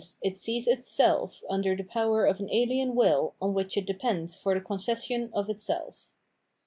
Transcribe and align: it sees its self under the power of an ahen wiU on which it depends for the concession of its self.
it 0.23 0.35
sees 0.35 0.65
its 0.67 0.89
self 0.91 1.43
under 1.47 1.75
the 1.75 1.83
power 1.83 2.25
of 2.25 2.39
an 2.39 2.47
ahen 2.49 2.93
wiU 2.95 3.33
on 3.39 3.53
which 3.53 3.77
it 3.77 3.85
depends 3.85 4.41
for 4.41 4.55
the 4.55 4.59
concession 4.59 5.29
of 5.31 5.47
its 5.47 5.61
self. 5.63 6.09